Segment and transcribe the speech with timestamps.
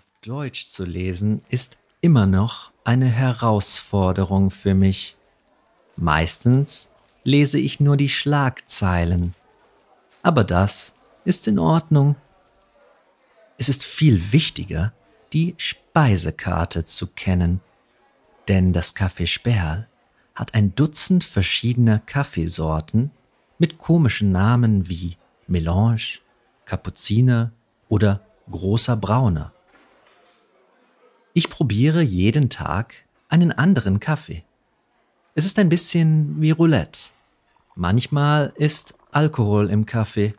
[0.00, 5.18] Auf Deutsch zu lesen ist immer noch eine Herausforderung für mich.
[5.94, 6.90] Meistens
[7.22, 9.34] lese ich nur die Schlagzeilen.
[10.22, 10.94] Aber das
[11.26, 12.16] ist in Ordnung.
[13.58, 14.94] Es ist viel wichtiger,
[15.34, 17.60] die Speisekarte zu kennen,
[18.48, 19.86] denn das Café Sperl
[20.34, 23.10] hat ein Dutzend verschiedener Kaffeesorten
[23.58, 26.20] mit komischen Namen wie Melange,
[26.64, 27.52] Kapuziner
[27.90, 29.52] oder großer Brauner.
[31.40, 32.96] Ich probiere jeden Tag
[33.30, 34.44] einen anderen Kaffee.
[35.34, 37.08] Es ist ein bisschen wie Roulette.
[37.74, 40.34] Manchmal ist Alkohol im Kaffee.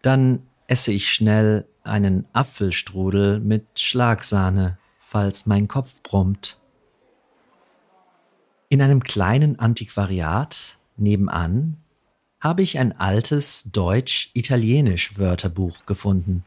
[0.00, 6.58] Dann esse ich schnell einen Apfelstrudel mit Schlagsahne, falls mein Kopf brummt.
[8.70, 11.76] In einem kleinen Antiquariat nebenan
[12.40, 16.46] habe ich ein altes Deutsch-Italienisch Wörterbuch gefunden.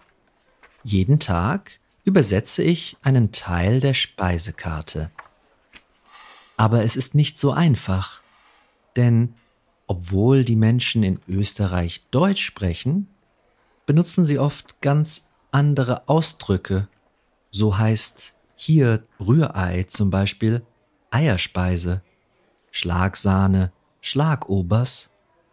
[0.84, 5.12] Jeden Tag übersetze ich einen Teil der Speisekarte.
[6.58, 8.22] Aber es ist nicht so einfach,
[8.96, 9.34] denn
[9.88, 13.08] obwohl die Menschen in Österreich Deutsch sprechen,
[13.86, 16.88] benutzen sie oft ganz andere Ausdrücke.
[17.50, 20.66] So heißt hier Rührei zum Beispiel
[21.10, 22.02] Eierspeise,
[22.72, 25.10] Schlagsahne, Schlagobers,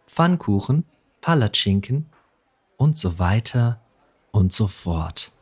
[0.07, 0.85] Pfannkuchen,
[1.21, 2.07] Palatschinken
[2.77, 3.81] und so weiter
[4.31, 5.33] und so fort.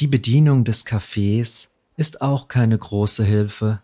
[0.00, 3.82] Die Bedienung des Cafés ist auch keine große Hilfe.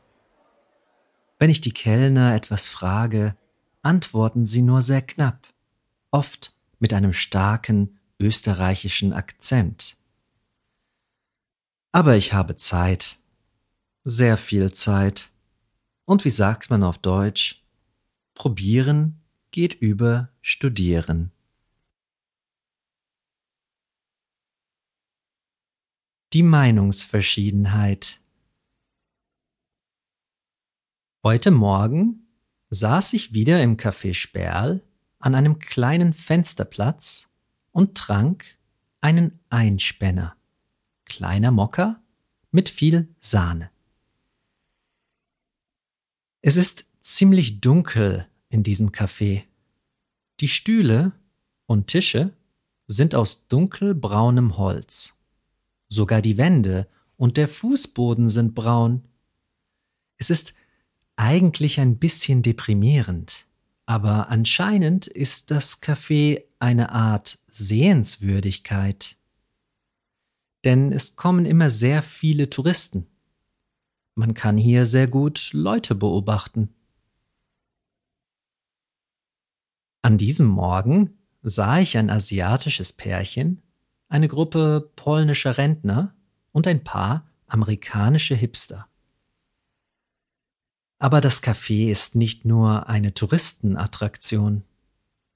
[1.38, 3.36] Wenn ich die Kellner etwas frage,
[3.82, 5.46] antworten sie nur sehr knapp,
[6.10, 9.98] oft mit einem starken österreichischen Akzent.
[11.92, 13.18] Aber ich habe Zeit,
[14.02, 15.28] sehr viel Zeit.
[16.06, 17.62] Und wie sagt man auf Deutsch?
[18.32, 21.30] Probieren geht über Studieren.
[26.32, 28.20] Die Meinungsverschiedenheit.
[31.22, 32.26] Heute Morgen
[32.70, 34.82] saß ich wieder im Café Sperl
[35.20, 37.28] an einem kleinen Fensterplatz
[37.70, 38.58] und trank
[39.00, 40.36] einen Einspänner,
[41.04, 42.02] kleiner Mocker
[42.50, 43.70] mit viel Sahne.
[46.40, 49.44] Es ist ziemlich dunkel in diesem Café.
[50.40, 51.12] Die Stühle
[51.66, 52.36] und Tische
[52.88, 55.15] sind aus dunkelbraunem Holz.
[55.88, 59.08] Sogar die Wände und der Fußboden sind braun.
[60.18, 60.54] Es ist
[61.16, 63.46] eigentlich ein bisschen deprimierend,
[63.86, 69.16] aber anscheinend ist das Café eine Art Sehenswürdigkeit.
[70.64, 73.06] Denn es kommen immer sehr viele Touristen.
[74.14, 76.74] Man kann hier sehr gut Leute beobachten.
[80.02, 83.62] An diesem Morgen sah ich ein asiatisches Pärchen,
[84.08, 86.14] eine Gruppe polnischer Rentner
[86.52, 88.88] und ein paar amerikanische Hipster.
[90.98, 94.64] Aber das Café ist nicht nur eine Touristenattraktion.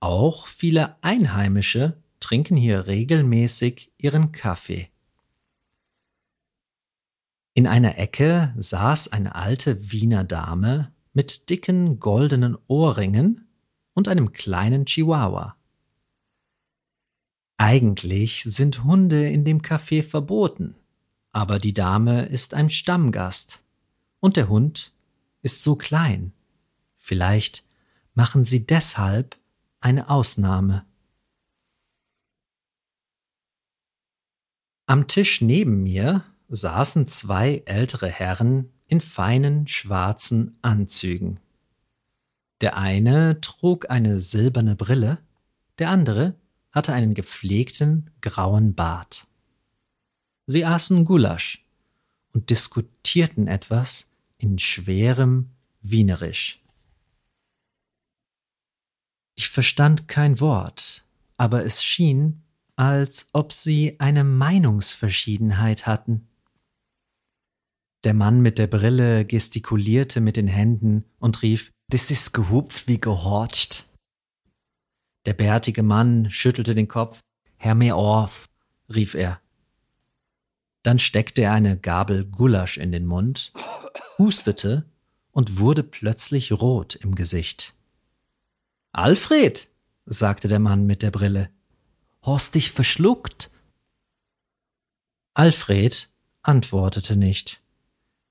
[0.01, 4.89] Auch viele Einheimische trinken hier regelmäßig ihren Kaffee.
[7.53, 13.49] In einer Ecke saß eine alte Wiener Dame mit dicken goldenen Ohrringen
[13.93, 15.57] und einem kleinen Chihuahua.
[17.63, 20.77] Eigentlich sind Hunde in dem Café verboten,
[21.31, 23.63] aber die Dame ist ein Stammgast
[24.19, 24.95] und der Hund
[25.43, 26.33] ist so klein.
[26.97, 27.63] Vielleicht
[28.15, 29.37] machen sie deshalb
[29.79, 30.87] eine Ausnahme.
[34.87, 41.41] Am Tisch neben mir saßen zwei ältere Herren in feinen schwarzen Anzügen.
[42.63, 45.19] Der eine trug eine silberne Brille,
[45.79, 46.37] der andere
[46.73, 49.27] hatte einen gepflegten grauen Bart.
[50.47, 51.65] Sie aßen Gulasch
[52.33, 55.51] und diskutierten etwas in schwerem
[55.83, 56.61] Wienerisch.
[59.35, 61.05] Ich verstand kein Wort,
[61.37, 62.43] aber es schien,
[62.77, 66.29] als ob sie eine Meinungsverschiedenheit hatten.
[68.05, 73.01] Der Mann mit der Brille gestikulierte mit den Händen und rief, das ist gehupft wie
[73.01, 73.87] gehorcht.
[75.27, 77.21] Der bärtige Mann schüttelte den Kopf.
[77.57, 78.49] Herr auf,
[78.89, 79.41] rief er.
[80.83, 83.53] Dann steckte er eine Gabel Gulasch in den Mund,
[84.19, 84.87] hustete
[85.33, 87.75] und wurde plötzlich rot im Gesicht.
[88.93, 89.69] Alfred,
[90.07, 91.51] sagte der Mann mit der Brille,
[92.23, 93.51] hast dich verschluckt?
[95.35, 96.09] Alfred
[96.43, 97.63] antwortete nicht.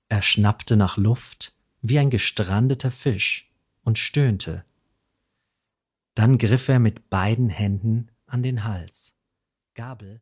[0.09, 3.49] Er schnappte nach Luft wie ein gestrandeter Fisch
[3.83, 4.65] und stöhnte.
[6.15, 9.13] Dann griff er mit beiden Händen an den Hals.
[9.75, 10.21] Gabel